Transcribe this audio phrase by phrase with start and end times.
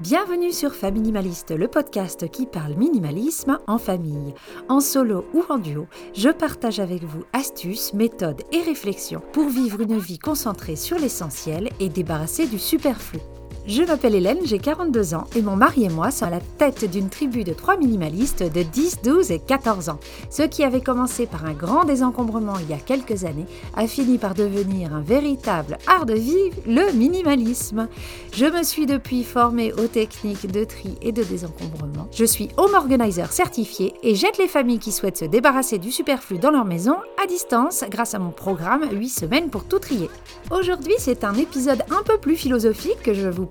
[0.00, 4.34] Bienvenue sur Faminimaliste, le podcast qui parle minimalisme en famille.
[4.68, 9.80] En solo ou en duo, je partage avec vous astuces, méthodes et réflexions pour vivre
[9.80, 13.20] une vie concentrée sur l'essentiel et débarrassée du superflu.
[13.68, 16.88] Je m'appelle Hélène, j'ai 42 ans et mon mari et moi sommes à la tête
[16.88, 19.98] d'une tribu de trois minimalistes de 10, 12 et 14 ans.
[20.30, 24.18] Ce qui avait commencé par un grand désencombrement il y a quelques années a fini
[24.18, 27.88] par devenir un véritable art de vivre, le minimalisme.
[28.32, 32.06] Je me suis depuis formée aux techniques de tri et de désencombrement.
[32.12, 36.38] Je suis home organizer certifié et j'aide les familles qui souhaitent se débarrasser du superflu
[36.38, 40.08] dans leur maison à distance grâce à mon programme 8 semaines pour tout trier.
[40.52, 43.46] Aujourd'hui, c'est un épisode un peu plus philosophique que je vous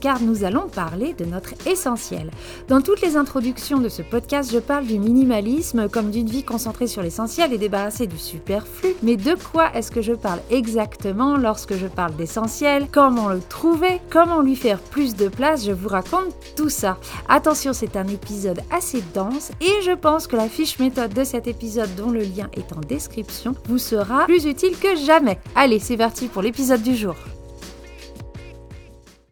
[0.00, 2.30] car nous allons parler de notre essentiel.
[2.68, 6.86] Dans toutes les introductions de ce podcast, je parle du minimalisme comme d'une vie concentrée
[6.86, 8.90] sur l'essentiel et débarrassée du superflu.
[9.02, 12.88] Mais de quoi est-ce que je parle exactement lorsque je parle d'essentiel?
[12.92, 14.00] Comment le trouver?
[14.10, 15.64] Comment lui faire plus de place?
[15.64, 16.98] Je vous raconte tout ça.
[17.28, 21.46] Attention, c'est un épisode assez dense et je pense que la fiche méthode de cet
[21.46, 25.38] épisode dont le lien est en description vous sera plus utile que jamais.
[25.54, 27.14] Allez, c'est parti pour l'épisode du jour.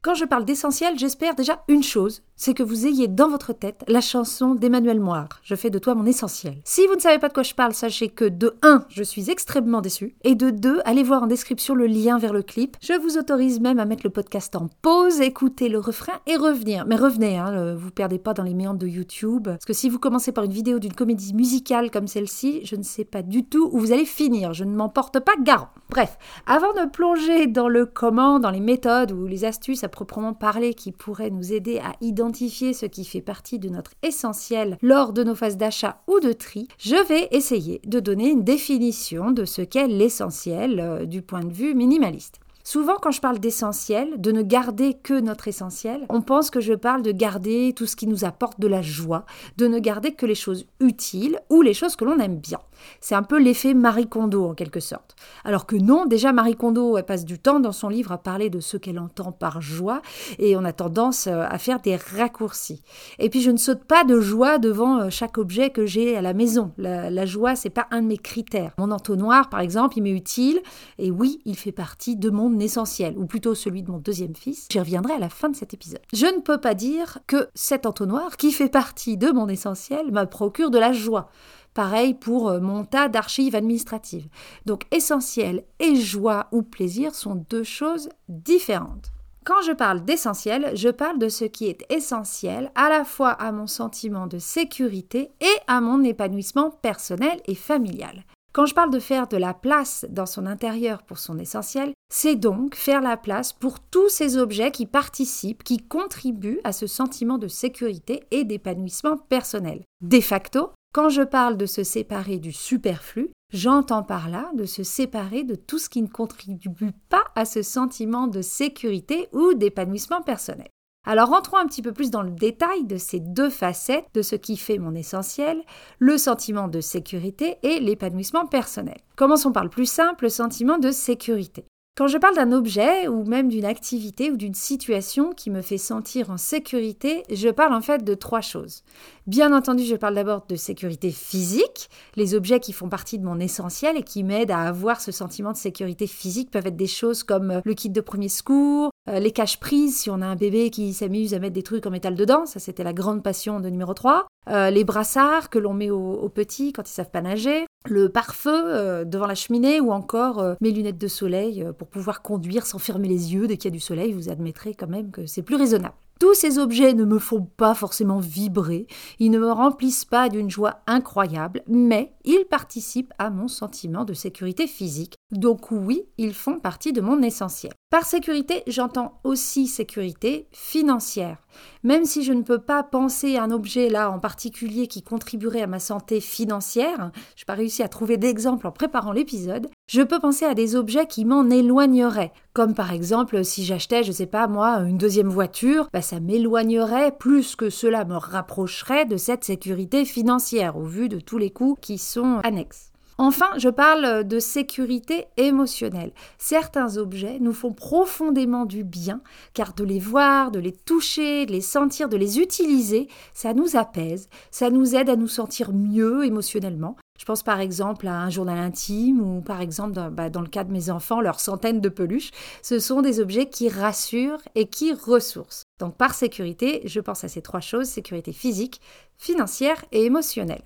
[0.07, 3.83] Quand je parle d'essentiel, j'espère déjà une chose, c'est que vous ayez dans votre tête
[3.89, 6.59] la chanson d'Emmanuel Moire, Je fais de toi mon essentiel.
[6.65, 9.31] Si vous ne savez pas de quoi je parle, sachez que de 1, je suis
[9.31, 12.77] extrêmement déçue, et de 2, allez voir en description le lien vers le clip.
[12.83, 16.85] Je vous autorise même à mettre le podcast en pause, écouter le refrain et revenir.
[16.87, 19.99] Mais revenez, hein, vous perdez pas dans les méandres de YouTube, parce que si vous
[19.99, 23.71] commencez par une vidéo d'une comédie musicale comme celle-ci, je ne sais pas du tout
[23.73, 25.69] où vous allez finir, je ne m'en porte pas garant.
[25.89, 30.35] Bref, avant de plonger dans le comment, dans les méthodes ou les astuces à proprement
[30.35, 34.79] parler qui pourraient nous aider à identifier identifier ce qui fait partie de notre essentiel
[34.83, 39.31] lors de nos phases d'achat ou de tri, je vais essayer de donner une définition
[39.31, 42.41] de ce qu'est l'essentiel euh, du point de vue minimaliste.
[42.65, 46.75] Souvent, quand je parle d'essentiel, de ne garder que notre essentiel, on pense que je
[46.75, 49.25] parle de garder tout ce qui nous apporte de la joie,
[49.57, 52.59] de ne garder que les choses utiles ou les choses que l'on aime bien.
[53.01, 55.17] C'est un peu l'effet Marie Kondo en quelque sorte.
[55.45, 58.51] Alors que non, déjà Marie Kondo, elle passe du temps dans son livre à parler
[58.51, 60.03] de ce qu'elle entend par joie
[60.39, 62.83] et on a tendance euh, à faire des raccourcis.
[63.19, 66.23] Et puis je ne saute pas de joie devant euh, chaque objet que j'ai à
[66.23, 66.73] la maison.
[66.79, 68.73] La, la joie, c'est pas un de mes critères.
[68.79, 70.61] Mon entonnoir, par exemple, il m'est utile
[70.99, 74.67] et oui, il fait partie de mon essentiel, ou plutôt celui de mon deuxième fils.
[74.71, 76.01] J'y reviendrai à la fin de cet épisode.
[76.13, 80.25] Je ne peux pas dire que cet entonnoir, qui fait partie de mon essentiel, me
[80.25, 81.29] procure de la joie.
[81.77, 84.29] Pareil pour euh, mon tas d'archives administratives.
[84.65, 89.13] Donc essentiel et joie ou plaisir sont deux choses différentes.
[89.45, 93.53] Quand je parle d'essentiel, je parle de ce qui est essentiel à la fois à
[93.53, 98.25] mon sentiment de sécurité et à mon épanouissement personnel et familial.
[98.55, 102.37] Quand je parle de faire de la place dans son intérieur pour son essentiel, c'est
[102.37, 107.37] donc faire la place pour tous ces objets qui participent, qui contribuent à ce sentiment
[107.37, 109.83] de sécurité et d'épanouissement personnel.
[110.01, 114.83] De facto, quand je parle de se séparer du superflu, j'entends par là de se
[114.83, 120.23] séparer de tout ce qui ne contribue pas à ce sentiment de sécurité ou d'épanouissement
[120.23, 120.69] personnel.
[121.07, 124.37] Alors rentrons un petit peu plus dans le détail de ces deux facettes de ce
[124.37, 125.63] qui fait mon essentiel,
[125.99, 128.97] le sentiment de sécurité et l'épanouissement personnel.
[129.17, 131.67] Commençons par le plus simple, le sentiment de sécurité.
[131.97, 135.79] Quand je parle d'un objet ou même d'une activité ou d'une situation qui me fait
[135.79, 138.83] sentir en sécurité, je parle en fait de trois choses.
[139.27, 141.91] Bien entendu, je parle d'abord de sécurité physique.
[142.15, 145.51] Les objets qui font partie de mon essentiel et qui m'aident à avoir ce sentiment
[145.51, 149.19] de sécurité physique peuvent être des choses comme euh, le kit de premier secours, euh,
[149.19, 152.15] les caches-prises si on a un bébé qui s'amuse à mettre des trucs en métal
[152.15, 155.91] dedans, ça c'était la grande passion de numéro 3, euh, les brassards que l'on met
[155.91, 160.71] aux, petits quand ils savent pas nager, le pare-feu devant la cheminée ou encore mes
[160.71, 163.81] lunettes de soleil pour pouvoir conduire sans fermer les yeux dès qu'il y a du
[163.81, 165.95] soleil, vous admettrez quand même que c'est plus raisonnable.
[166.19, 168.87] Tous ces objets ne me font pas forcément vibrer,
[169.19, 174.15] ils ne me remplissent pas d'une joie incroyable, mais ils participent à mon sentiment de
[174.15, 175.17] sécurité physique.
[175.31, 177.73] Donc oui, ils font partie de mon essentiel.
[177.91, 181.47] Par sécurité, j'entends aussi sécurité financière.
[181.83, 185.63] Même si je ne peux pas penser à un objet là en particulier qui contribuerait
[185.63, 190.03] à ma santé financière, je n'ai pas réussi à trouver d'exemple en préparant l'épisode, je
[190.03, 192.33] peux penser à des objets qui m'en éloigneraient.
[192.53, 197.13] Comme par exemple si j'achetais, je sais pas moi, une deuxième voiture, bah, ça m'éloignerait
[197.17, 201.79] plus que cela me rapprocherait de cette sécurité financière au vu de tous les coûts
[201.81, 202.91] qui sont annexes.
[203.19, 206.13] Enfin, je parle de sécurité émotionnelle.
[206.37, 209.23] Certains objets nous font profondément du bien,
[209.55, 213.77] car de les voir, de les toucher, de les sentir, de les utiliser, ça nous
[213.77, 216.97] apaise, ça nous aide à nous sentir mieux émotionnellement.
[217.19, 220.49] Je pense par exemple à un journal intime ou par exemple dans, bah, dans le
[220.49, 222.31] cas de mes enfants, leurs centaines de peluches.
[222.63, 225.65] Ce sont des objets qui rassurent et qui ressourcent.
[225.79, 228.81] Donc par sécurité, je pense à ces trois choses, sécurité physique,
[229.17, 230.63] financière et émotionnelle.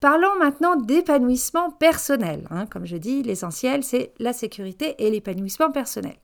[0.00, 2.46] Parlons maintenant d'épanouissement personnel.
[2.50, 2.64] Hein.
[2.66, 6.16] Comme je dis, l'essentiel, c'est la sécurité et l'épanouissement personnel.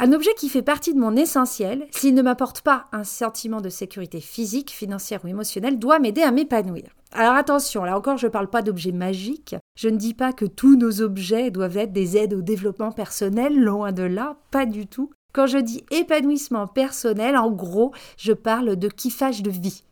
[0.00, 3.68] Un objet qui fait partie de mon essentiel, s'il ne m'apporte pas un sentiment de
[3.68, 6.84] sécurité physique, financière ou émotionnelle, doit m'aider à m'épanouir.
[7.10, 9.56] Alors attention, là encore, je ne parle pas d'objets magiques.
[9.74, 13.58] Je ne dis pas que tous nos objets doivent être des aides au développement personnel,
[13.58, 15.10] loin de là, pas du tout.
[15.32, 19.82] Quand je dis épanouissement personnel, en gros, je parle de kiffage de vie.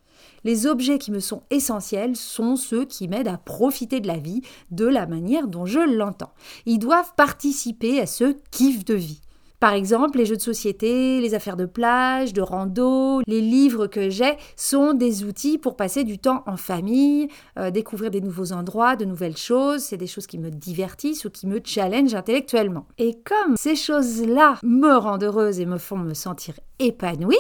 [0.44, 4.42] Les objets qui me sont essentiels sont ceux qui m'aident à profiter de la vie
[4.70, 6.32] de la manière dont je l'entends.
[6.64, 9.20] Ils doivent participer à ce kiff de vie.
[9.60, 14.10] Par exemple, les jeux de société, les affaires de plage, de rando, les livres que
[14.10, 18.96] j'ai sont des outils pour passer du temps en famille, euh, découvrir des nouveaux endroits,
[18.96, 19.82] de nouvelles choses.
[19.82, 22.86] C'est des choses qui me divertissent ou qui me challengent intellectuellement.
[22.98, 27.36] Et comme ces choses-là me rendent heureuse et me font me sentir épanouie,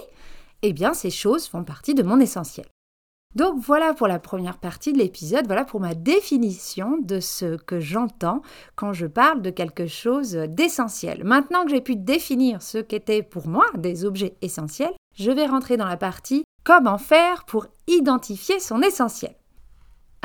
[0.62, 2.66] eh bien ces choses font partie de mon essentiel.
[3.36, 7.80] Donc voilà pour la première partie de l'épisode, voilà pour ma définition de ce que
[7.80, 8.40] j'entends
[8.76, 11.22] quand je parle de quelque chose d'essentiel.
[11.22, 15.76] Maintenant que j'ai pu définir ce qu'étaient pour moi des objets essentiels, je vais rentrer
[15.76, 19.34] dans la partie comment faire pour identifier son essentiel?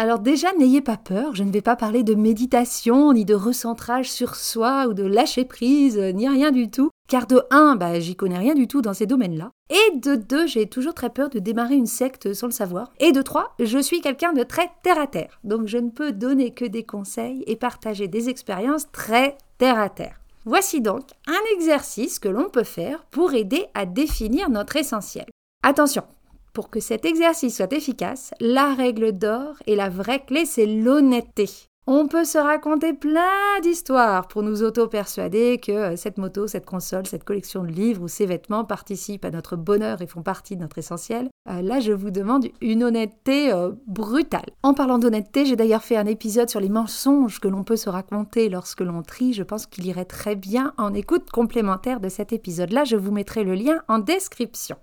[0.01, 4.09] Alors déjà, n'ayez pas peur, je ne vais pas parler de méditation, ni de recentrage
[4.09, 6.89] sur soi, ou de lâcher prise, ni rien du tout.
[7.07, 9.51] Car de 1, bah, j'y connais rien du tout dans ces domaines-là.
[9.69, 12.91] Et de 2, j'ai toujours très peur de démarrer une secte sans le savoir.
[12.99, 15.39] Et de 3, je suis quelqu'un de très terre-à-terre.
[15.43, 20.19] Donc je ne peux donner que des conseils et partager des expériences très terre-à-terre.
[20.45, 25.27] Voici donc un exercice que l'on peut faire pour aider à définir notre essentiel.
[25.61, 26.05] Attention,
[26.53, 31.49] pour que cet exercice soit efficace, la règle d'or et la vraie clé, c'est l'honnêteté.
[31.87, 37.07] On peut se raconter plein d'histoires pour nous auto-persuader que euh, cette moto, cette console,
[37.07, 40.61] cette collection de livres ou ces vêtements participent à notre bonheur et font partie de
[40.61, 41.29] notre essentiel.
[41.49, 44.51] Euh, là, je vous demande une honnêteté euh, brutale.
[44.61, 47.89] En parlant d'honnêteté, j'ai d'ailleurs fait un épisode sur les mensonges que l'on peut se
[47.89, 49.33] raconter lorsque l'on trie.
[49.33, 52.83] Je pense qu'il irait très bien en écoute complémentaire de cet épisode-là.
[52.83, 54.77] Je vous mettrai le lien en description.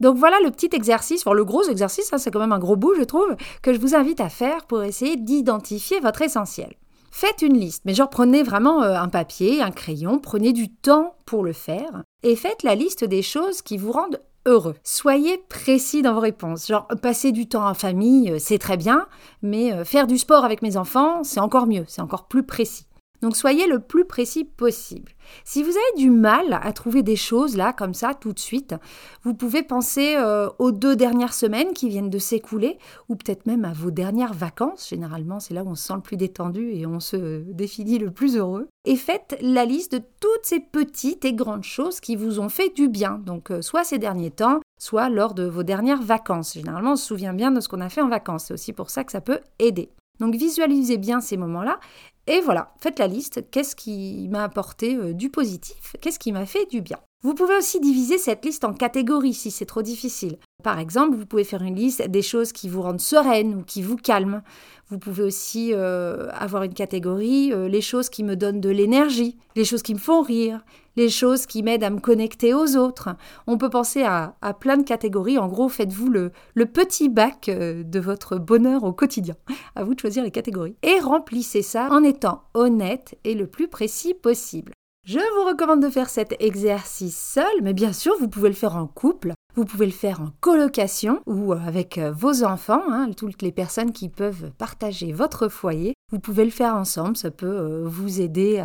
[0.00, 2.76] Donc voilà le petit exercice, enfin le gros exercice, hein, c'est quand même un gros
[2.76, 6.74] bout je trouve, que je vous invite à faire pour essayer d'identifier votre essentiel.
[7.10, 11.14] Faites une liste, mais genre prenez vraiment euh, un papier, un crayon, prenez du temps
[11.26, 14.74] pour le faire et faites la liste des choses qui vous rendent heureux.
[14.82, 16.66] Soyez précis dans vos réponses.
[16.66, 19.06] Genre, passer du temps en famille, euh, c'est très bien,
[19.42, 22.86] mais euh, faire du sport avec mes enfants, c'est encore mieux, c'est encore plus précis.
[23.24, 25.12] Donc soyez le plus précis possible.
[25.44, 28.74] Si vous avez du mal à trouver des choses là comme ça tout de suite,
[29.22, 32.76] vous pouvez penser euh, aux deux dernières semaines qui viennent de s'écouler
[33.08, 34.90] ou peut-être même à vos dernières vacances.
[34.90, 38.10] Généralement, c'est là où on se sent le plus détendu et on se définit le
[38.10, 38.68] plus heureux.
[38.84, 42.74] Et faites la liste de toutes ces petites et grandes choses qui vous ont fait
[42.76, 43.22] du bien.
[43.24, 46.52] Donc euh, soit ces derniers temps, soit lors de vos dernières vacances.
[46.52, 48.44] Généralement, on se souvient bien de ce qu'on a fait en vacances.
[48.48, 49.88] C'est aussi pour ça que ça peut aider.
[50.20, 51.80] Donc visualisez bien ces moments-là
[52.26, 56.46] et voilà, faites la liste, qu'est-ce qui m'a apporté euh, du positif, qu'est-ce qui m'a
[56.46, 56.98] fait du bien?
[57.24, 60.36] Vous pouvez aussi diviser cette liste en catégories si c'est trop difficile.
[60.62, 63.80] Par exemple, vous pouvez faire une liste des choses qui vous rendent sereine ou qui
[63.80, 64.42] vous calment.
[64.90, 69.38] Vous pouvez aussi euh, avoir une catégorie euh, les choses qui me donnent de l'énergie,
[69.56, 70.62] les choses qui me font rire,
[70.96, 73.16] les choses qui m'aident à me connecter aux autres.
[73.46, 75.38] On peut penser à, plein de catégories.
[75.38, 79.36] En gros, faites-vous le, le petit bac euh, de votre bonheur au quotidien.
[79.76, 80.76] À vous de choisir les catégories.
[80.82, 84.74] Et remplissez ça en étant honnête et le plus précis possible.
[85.06, 88.74] Je vous recommande de faire cet exercice seul, mais bien sûr, vous pouvez le faire
[88.74, 93.42] en couple, vous pouvez le faire en colocation ou avec euh, vos enfants, hein, toutes
[93.42, 95.92] les personnes qui peuvent partager votre foyer.
[96.10, 98.64] Vous pouvez le faire ensemble, ça peut euh, vous aider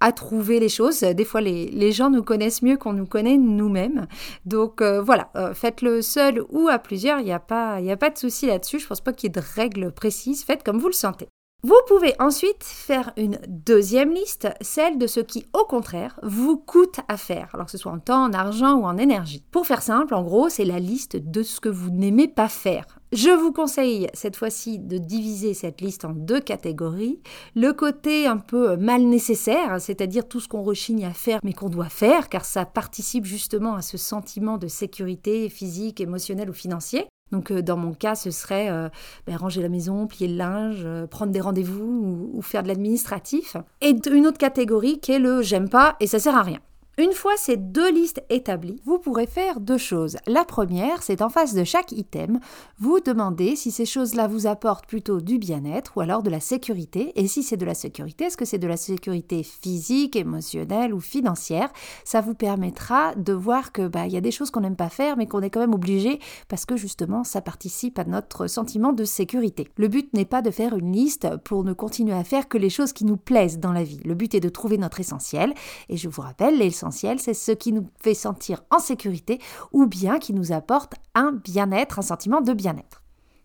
[0.00, 1.00] à, trouver les choses.
[1.00, 4.06] Des fois, les, gens nous connaissent mieux qu'on nous connaît nous-mêmes.
[4.44, 8.18] Donc euh, voilà, faites-le seul ou à plusieurs, il n'y a, pas, a pas de
[8.18, 8.80] souci là-dessus.
[8.80, 11.28] Je ne pense pas qu'il y ait de règles précises, faites comme vous le sentez.
[11.62, 17.00] Vous pouvez ensuite faire une deuxième liste, celle de ce qui, au contraire, vous coûte
[17.06, 19.44] à faire, alors que ce soit en temps, en argent ou en énergie.
[19.50, 22.86] Pour faire simple, en gros, c'est la liste de ce que vous n'aimez pas faire.
[23.12, 27.20] Je vous conseille cette fois-ci de diviser cette liste en deux catégories.
[27.54, 31.68] Le côté un peu mal nécessaire, c'est-à-dire tout ce qu'on rechigne à faire mais qu'on
[31.68, 37.06] doit faire car ça participe justement à ce sentiment de sécurité physique, émotionnelle ou financier.
[37.32, 38.88] Donc euh, dans mon cas, ce serait euh,
[39.26, 43.56] ben, ranger la maison, plier le linge, euh, prendre des rendez-vous ou, faire de l'administratif.
[43.80, 46.58] Et une autre catégorie qui est le j'aime pas et ça sert à rien.
[47.00, 50.18] Une fois ces deux listes établies, vous pourrez faire deux choses.
[50.26, 52.40] La première, c'est en face de chaque item,
[52.78, 57.18] vous demandez si ces choses-là vous apportent plutôt du bien-être ou alors de la sécurité.
[57.18, 61.00] Et si c'est de la sécurité, est-ce que c'est de la sécurité physique, émotionnelle ou
[61.00, 61.72] financière?
[62.04, 64.90] Ça vous permettra de voir que bah il y a des choses qu'on n'aime pas
[64.90, 68.92] faire, mais qu'on est quand même obligé parce que justement ça participe à notre sentiment
[68.92, 69.68] de sécurité.
[69.76, 72.68] Le but n'est pas de faire une liste pour ne continuer à faire que les
[72.68, 74.00] choses qui nous plaisent dans la vie.
[74.04, 75.54] Le but est de trouver notre essentiel.
[75.88, 76.58] Et je vous rappelle,
[76.90, 79.40] c'est ce qui nous fait sentir en sécurité
[79.72, 82.99] ou bien qui nous apporte un bien-être, un sentiment de bien-être.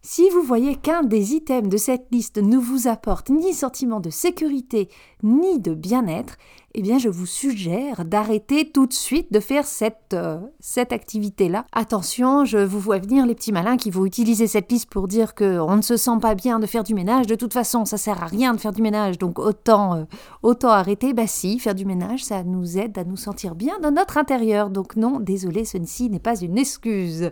[0.08, 4.12] Si vous voyez qu'un des items de cette liste ne vous apporte ni sentiment de
[4.12, 4.88] sécurité
[5.24, 6.38] ni de bien-être,
[6.76, 10.38] eh bien je vous suggère d'arrêter tout de suite de faire cette, euh,
[10.78, 11.66] activité-là.
[11.72, 15.34] Attention, je vous vois venir les petits malins qui vont utiliser cette liste pour dire
[15.34, 17.26] qu'on ne se sent pas bien de faire du ménage.
[17.26, 20.04] De toute façon, ça sert à rien de faire du ménage, donc autant, euh,
[20.44, 21.14] autant arrêter.
[21.14, 24.70] Bah si, faire du ménage, ça nous aide à nous sentir bien dans notre intérieur.
[24.70, 27.32] Donc non, désolé, ceci n'est pas une excuse.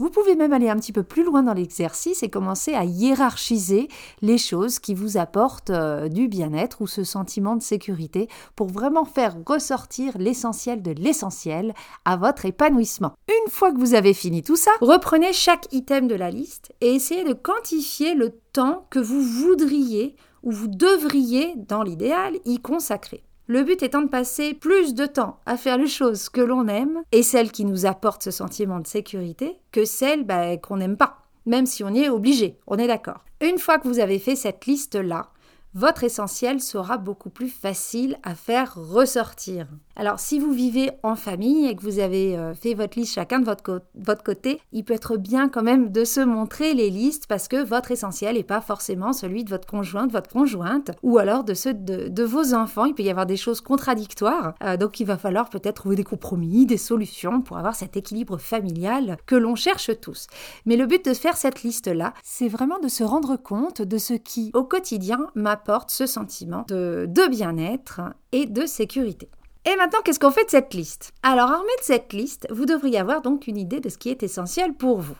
[0.00, 3.88] Vous pouvez même aller un petit peu plus loin dans l'exercice et commencer à hiérarchiser
[4.22, 8.26] les choses qui vous apportent euh, du bien-être ou ce sentiment de sécurité
[8.56, 11.74] pour vraiment faire ressortir l'essentiel de l'essentiel
[12.06, 13.12] à votre épanouissement.
[13.28, 16.94] Une fois que vous avez fini tout ça, reprenez chaque item de la liste et
[16.94, 23.22] essayez de quantifier le temps que vous voudriez ou vous devriez, dans l'idéal, y consacrer.
[23.50, 27.02] Le but étant de passer plus de temps à faire les choses que l'on aime
[27.10, 31.24] et celles qui nous apportent ce sentiment de sécurité que celles bah, qu'on n'aime pas,
[31.46, 33.24] même si on y est obligé, on est d'accord.
[33.40, 35.30] Une fois que vous avez fait cette liste-là,
[35.74, 39.66] votre essentiel sera beaucoup plus facile à faire ressortir.
[40.00, 43.38] Alors si vous vivez en famille et que vous avez euh, fait votre liste chacun
[43.38, 47.26] de votre, votre, côté, il peut être bien quand même de se montrer les listes
[47.26, 51.18] parce que votre essentiel n'est pas forcément celui de votre conjoint, de votre conjointe, ou
[51.18, 52.86] alors de ceux de, vos enfants.
[52.86, 56.04] Il peut y avoir des choses contradictoires, euh, donc il va falloir peut-être trouver des
[56.04, 60.28] compromis, des solutions pour avoir cet équilibre familial que l'on cherche tous.
[60.64, 64.14] Mais le but de faire cette liste-là, c'est vraiment de se rendre compte de ce
[64.14, 68.00] qui, au quotidien, m'a apporte ce sentiment de, bien-être
[68.32, 69.28] et de sécurité.
[69.66, 71.12] Et maintenant, qu'est-ce qu'on fait de cette liste?
[71.22, 74.22] Alors, armé de cette liste, vous devriez avoir donc une idée de ce qui est
[74.22, 75.16] essentiel pour vous.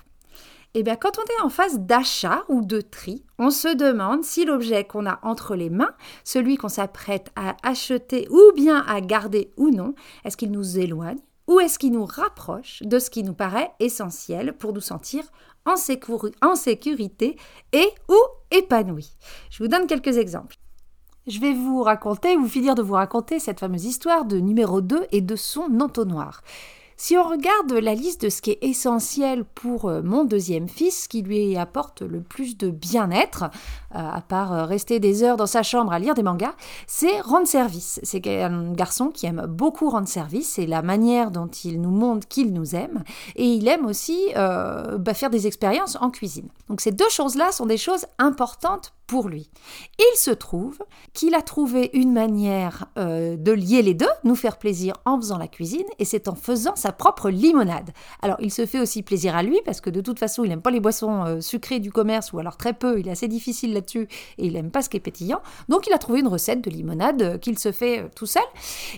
[0.73, 4.45] Eh bien, quand on est en phase d'achat ou de tri, on se demande si
[4.45, 5.95] l'objet qu'on a entre les mains,
[6.25, 9.95] celui qu'on s'apprête à acheter ou bien à garder ou non,
[10.25, 11.19] est-ce qu'il nous éloigne
[11.49, 15.25] ou est-ce qu'il nous rapproche de ce qui nous paraît essentiel pour nous sentir
[15.67, 15.75] en,
[16.55, 17.37] sécurité
[17.73, 18.17] et ou
[18.53, 19.17] épanoui?
[19.51, 20.57] Je vous donne quelques exemples.
[21.27, 25.07] Je vais vous raconter, ou finir de vous raconter cette fameuse histoire de numéro 2
[25.13, 26.43] et de son entonnoir.
[26.97, 31.09] Si on regarde la liste de ce qui est essentiel pour euh, mon deuxième fils,
[31.09, 35.47] qui lui apporte le plus de bien-être, euh, à part euh, rester des heures dans
[35.47, 36.55] sa chambre à lire des mangas,
[36.87, 38.01] c'est rendre service.
[38.03, 42.29] C'est un garçon qui aime beaucoup rendre service, c'est la manière dont il nous montre
[42.29, 43.03] qu'il nous aime,
[43.35, 46.49] et il aime aussi bah, faire des expériences en cuisine.
[46.69, 49.51] Donc ces deux choses-là sont des choses importantes pour lui.
[49.99, 50.79] Il se trouve
[51.15, 55.37] qu'il a trouvé une manière euh, de lier les deux, nous faire plaisir en faisant
[55.37, 57.91] la cuisine, et c'est en faisant sa propre limonade.
[58.23, 60.63] Alors il se fait aussi plaisir à lui, parce que de toute façon il n'aime
[60.63, 63.75] pas les boissons euh, sucrées du commerce, ou alors très peu, il est assez difficile
[63.75, 64.07] là-dessus,
[64.39, 65.41] et il n'aime pas ce qui est pétillant.
[65.69, 68.45] Donc il a trouvé une recette de limonade euh, qu'il se fait tout seul.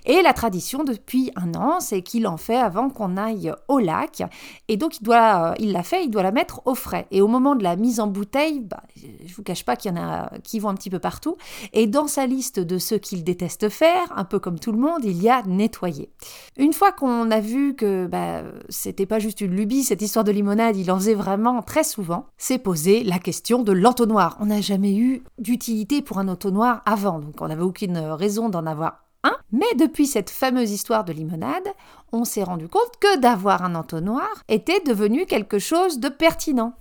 [0.04, 4.23] Et la tradition depuis un an, c'est qu'il en fait avant qu'on aille au lac,
[4.69, 7.07] et donc il doit, il l'a fait, il doit la mettre au frais.
[7.11, 8.83] Et au moment de la mise en bouteille, bah,
[9.25, 10.01] je vous cache pas qu'il y en a
[10.44, 11.37] qui vont un petit peu partout.
[11.73, 15.04] Et dans sa liste de ceux qu'il déteste faire, un peu comme tout le monde,
[15.04, 16.11] il y a nettoyer.
[16.56, 20.32] Une fois qu'on a vu que bah, c'était pas juste une lubie, cette histoire de
[20.32, 24.37] limonade, il en faisait vraiment très souvent, c'est posé la question de l'entonnoir.
[24.40, 28.66] On n'a jamais eu d'utilité pour un entonnoir avant, donc on n'avait aucune raison d'en
[28.66, 29.37] avoir un.
[29.52, 31.68] Mais depuis cette fameuse histoire de limonade,
[32.12, 36.75] on s'est rendu compte que d'avoir un entonnoir était devenu quelque chose de pertinent.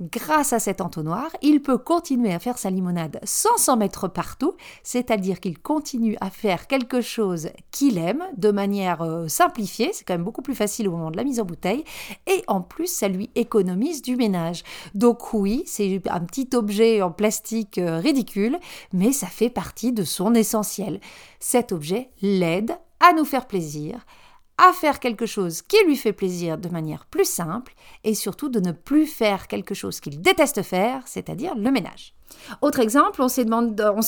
[0.00, 4.54] Grâce à cet entonnoir, il peut continuer à faire sa limonade sans s'en mettre partout,
[4.82, 10.14] c'est-à-dire qu'il continue à faire quelque chose qu'il aime de manière euh, simplifiée, c'est quand
[10.14, 11.84] même beaucoup plus facile au moment de la mise en bouteille,
[12.26, 14.64] et en plus ça lui économise du ménage.
[14.96, 18.58] Donc oui, c'est un petit objet en plastique euh, ridicule,
[18.92, 21.00] mais ça fait partie de son essentiel.
[21.38, 24.04] Cet objet l'aide à nous faire plaisir,
[24.58, 28.60] à faire quelque chose qui lui fait plaisir de manière plus simple et surtout de
[28.60, 32.14] ne plus faire quelque chose qu'il déteste faire, c'est-à-dire le ménage.
[32.62, 33.42] Autre exemple, on, se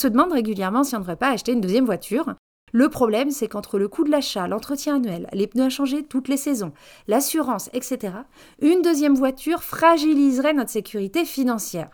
[0.09, 2.35] demande régulièrement si on ne devrait pas acheter une deuxième voiture.
[2.73, 6.29] Le problème, c'est qu'entre le coût de l'achat, l'entretien annuel, les pneus à changer toutes
[6.29, 6.73] les saisons,
[7.07, 8.15] l'assurance, etc.,
[8.61, 11.91] une deuxième voiture fragiliserait notre sécurité financière.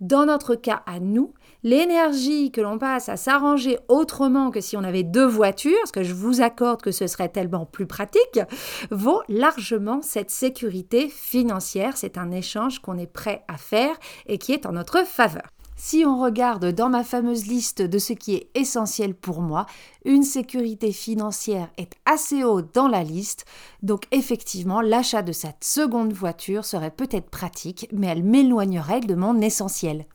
[0.00, 4.84] Dans notre cas à nous, l'énergie que l'on passe à s'arranger autrement que si on
[4.84, 8.40] avait deux voitures, ce que je vous accorde que ce serait tellement plus pratique,
[8.90, 11.96] vaut largement cette sécurité financière.
[11.96, 13.96] C'est un échange qu'on est prêt à faire
[14.26, 15.48] et qui est en notre faveur.
[15.80, 19.64] Si on regarde dans ma fameuse liste de ce qui est essentiel pour moi,
[20.04, 23.44] une sécurité financière est assez haut dans la liste,
[23.84, 29.40] donc effectivement l'achat de cette seconde voiture serait peut-être pratique, mais elle m'éloignerait de mon
[29.40, 30.06] essentiel.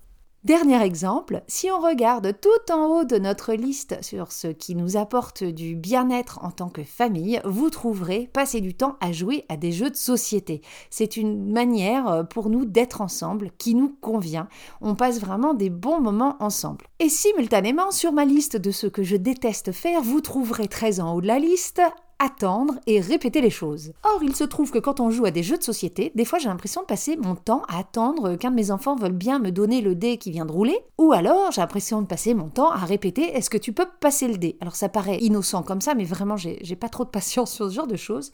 [0.44, 4.98] Dernier exemple, si on regarde tout en haut de notre liste sur ce qui nous
[4.98, 9.56] apporte du bien-être en tant que famille, vous trouverez passer du temps à jouer à
[9.56, 10.62] des jeux de société.
[10.90, 14.50] C'est une manière euh, pour nous d'être ensemble qui nous convient.
[14.82, 16.88] On passe vraiment des bons moments ensemble.
[17.00, 21.16] Et simultanément, sur ma liste de ce que je déteste faire, vous trouverez très en
[21.16, 21.82] haut de la liste
[22.24, 23.92] attendre et répéter les choses.
[24.04, 26.40] Or, il se trouve que quand on joue à des jeux de société, des fois
[26.40, 29.52] j'ai l'impression de passer mon temps à attendre qu'un de mes enfants veuille bien me
[29.52, 32.72] donner le dé qui vient de rouler, ou alors j'ai l'impression de passer mon temps
[32.72, 34.58] à répéter est-ce que tu peux passer le dé?
[34.62, 37.74] Alors ça paraît innocent comme ça, mais vraiment j'ai pas trop de patience sur ce
[37.74, 38.32] genre de choses.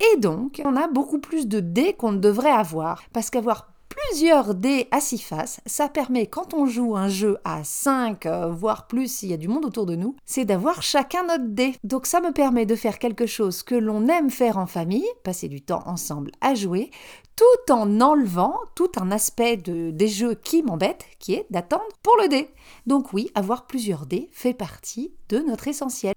[0.00, 3.68] Et donc, on a beaucoup plus de dés qu'on ne devrait avoir, parce qu'avoir
[4.08, 5.60] plusieurs dés à six faces.
[5.66, 9.38] Ça permet, quand on joue un jeu à 5, euh, voire plus s'il y a
[9.38, 11.74] du monde autour de nous, c'est d'avoir chacun notre dé.
[11.84, 15.48] Donc ça me permet de faire quelque chose que l'on aime faire en famille, passer
[15.48, 16.90] du temps ensemble à jouer,
[17.36, 22.16] tout en enlevant tout un aspect de, des jeux qui m'embête, qui est d'attendre pour
[22.22, 22.48] le dé.
[22.86, 26.14] Donc oui, avoir plusieurs dés fait partie de notre essentiel.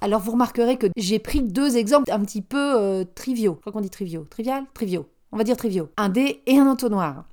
[0.00, 3.54] Alors vous remarquerez que j'ai pris deux exemples un petit peu euh, triviaux.
[3.56, 4.26] Je crois qu'on dit triviaux.
[4.30, 7.24] Trivial Triviaux on va dire triviaux, un dé et un entonnoir.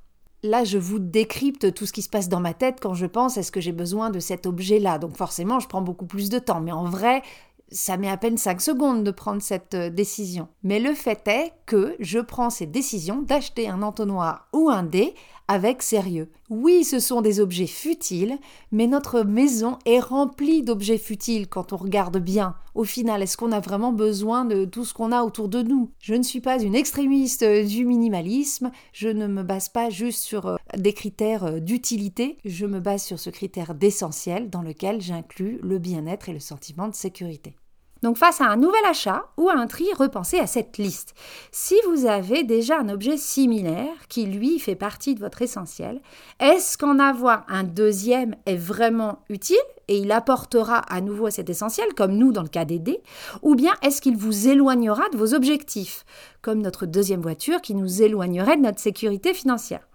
[0.44, 3.36] Là, je vous décrypte tout ce qui se passe dans ma tête quand je pense
[3.36, 4.98] est-ce que j'ai besoin de cet objet-là.
[4.98, 6.60] Donc forcément, je prends beaucoup plus de temps.
[6.60, 7.22] Mais en vrai,
[7.70, 10.48] ça met à peine 5 secondes de prendre cette euh, décision.
[10.62, 15.14] Mais le fait est que je prends cette décision d'acheter un entonnoir ou un dé
[15.48, 16.30] avec sérieux.
[16.50, 18.38] Oui, ce sont des objets futiles,
[18.70, 22.54] mais notre maison est remplie d'objets futiles quand on regarde bien.
[22.74, 25.90] Au final, est-ce qu'on a vraiment besoin de tout ce qu'on a autour de nous?
[25.98, 30.22] Je ne suis pas une extrémiste euh, du minimalisme, je ne me base pas juste
[30.22, 35.58] sur euh, des critères d'utilité, je me base sur ce critère d'essentiel dans lequel j'inclus
[35.62, 37.56] le bien-être et le sentiment de sécurité.
[38.02, 41.14] Donc face à un nouvel achat ou à un tri, repensez à cette liste.
[41.50, 46.00] Si vous avez déjà un objet similaire qui lui fait partie de votre essentiel,
[46.40, 49.56] est-ce qu'en avoir un deuxième est vraiment utile
[49.88, 53.00] et il apportera à nouveau cet essentiel, comme nous dans le cas des dés,
[53.42, 56.04] ou bien est-ce qu'il vous éloignera de vos objectifs,
[56.42, 59.87] comme notre deuxième voiture qui nous éloignerait de notre sécurité financière?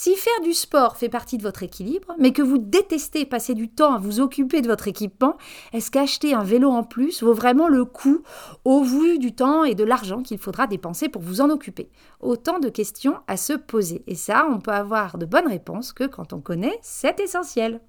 [0.00, 3.68] Si faire du sport fait partie de votre équilibre, mais que vous détestez passer du
[3.68, 5.36] temps à vous occuper de votre équipement,
[5.72, 8.22] est-ce qu'acheter un vélo en plus vaut vraiment le coup
[8.64, 11.90] au vu du temps et de l'argent qu'il faudra dépenser pour vous en occuper?
[12.20, 14.04] Autant de questions à se poser.
[14.06, 17.80] Et ça, on peut avoir de bonnes réponses que quand on connaît cet essentiel.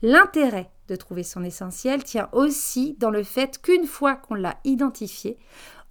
[0.00, 5.38] L'intérêt de trouver son essentiel tient aussi dans le fait qu'une fois qu'on l'a identifié,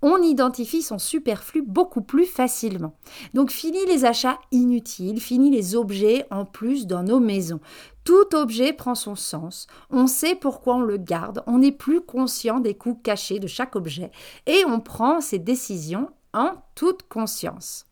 [0.02, 2.94] on identifie son superflu beaucoup plus facilement.
[3.34, 7.60] Donc fini les achats inutiles, fini les objets en plus dans nos maisons.
[8.04, 12.60] Tout objet prend son sens, on sait pourquoi on le garde, on n'est plus conscient
[12.60, 14.12] des coûts cachés de chaque objet
[14.48, 17.86] et on prend ses décisions en toute conscience.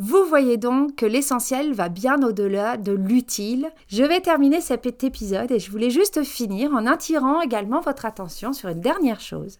[0.00, 3.68] Vous voyez donc que l'essentiel va bien au-delà de l'utile.
[3.88, 8.52] Je vais terminer cet épisode et je voulais juste finir en attirant également votre attention
[8.52, 9.58] sur une dernière chose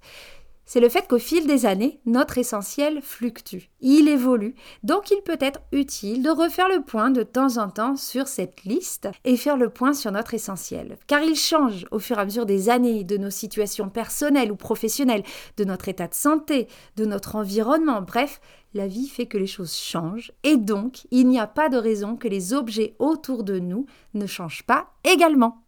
[0.69, 5.39] c'est le fait qu'au fil des années, notre essentiel fluctue, il évolue, donc il peut
[5.41, 9.57] être utile de refaire le point de temps en temps sur cette liste et faire
[9.57, 13.03] le point sur notre essentiel, car il change au fur et à mesure des années,
[13.03, 15.23] de nos situations personnelles ou professionnelles,
[15.57, 18.39] de notre état de santé, de notre environnement, bref,
[18.75, 22.15] la vie fait que les choses changent et donc il n'y a pas de raison
[22.15, 25.65] que les objets autour de nous ne changent pas également.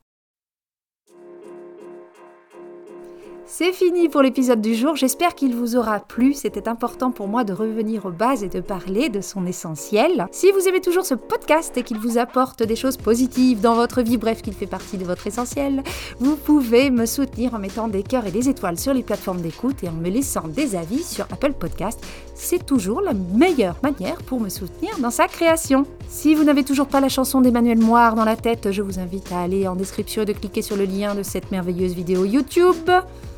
[3.52, 7.42] C'est fini pour l'épisode du jour, j'espère qu'il vous aura plu, c'était important pour moi
[7.42, 10.28] de revenir aux bases et de parler de son essentiel.
[10.30, 14.02] Si vous aimez toujours ce podcast et qu'il vous apporte des choses positives dans votre
[14.02, 15.82] vie, bref qu'il fait partie de votre essentiel,
[16.20, 19.82] vous pouvez me soutenir en mettant des cœurs et des étoiles sur les plateformes d'écoute
[19.82, 22.00] et en me laissant des avis sur Apple Podcast.
[22.36, 25.86] C'est toujours la meilleure manière pour me soutenir dans sa création.
[26.08, 29.32] Si vous n'avez toujours pas la chanson d'Emmanuel Moire dans la tête, je vous invite
[29.32, 32.90] à aller en description et de cliquer sur le lien de cette merveilleuse vidéo YouTube.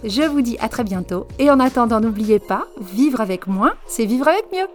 [0.04, 4.04] Je vous dis à très bientôt et en attendant, n'oubliez pas, vivre avec moins, c'est
[4.04, 4.66] vivre avec mieux.